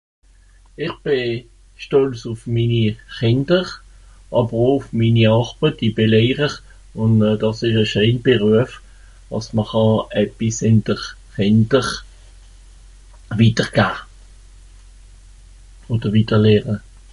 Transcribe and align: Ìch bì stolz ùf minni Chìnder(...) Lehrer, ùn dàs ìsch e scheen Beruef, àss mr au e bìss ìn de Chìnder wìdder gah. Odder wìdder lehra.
Ìch 0.85 0.97
bì 1.03 1.17
stolz 1.83 2.19
ùf 2.31 2.41
minni 2.53 2.85
Chìnder(...) 3.17 3.67
Lehrer, 6.13 6.55
ùn 7.01 7.11
dàs 7.41 7.59
ìsch 7.67 7.79
e 7.83 7.85
scheen 7.91 8.17
Beruef, 8.25 8.69
àss 9.35 9.47
mr 9.55 9.69
au 9.83 9.91
e 10.19 10.23
bìss 10.37 10.59
ìn 10.69 10.77
de 10.87 10.95
Chìnder 11.35 11.87
wìdder 13.37 13.69
gah. 13.77 13.95
Odder 15.91 16.11
wìdder 16.15 16.41
lehra. 16.45 16.75